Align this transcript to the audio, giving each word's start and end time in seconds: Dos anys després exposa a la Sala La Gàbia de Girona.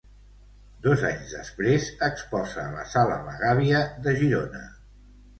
Dos 0.85 1.01
anys 1.09 1.33
després 1.35 1.89
exposa 2.07 2.63
a 2.63 2.71
la 2.77 2.85
Sala 2.93 3.17
La 3.27 3.35
Gàbia 3.43 3.83
de 4.07 4.15
Girona. 4.23 4.63